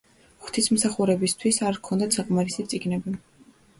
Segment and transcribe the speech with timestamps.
[0.45, 3.15] ღვთისმსახურებისთვის არ ჰქონდათ საკმარისი წიგნები.